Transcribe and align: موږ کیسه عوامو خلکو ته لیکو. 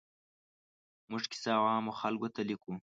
موږ 1.09 1.23
کیسه 1.31 1.49
عوامو 1.59 1.97
خلکو 2.01 2.27
ته 2.35 2.41
لیکو. 2.49 2.71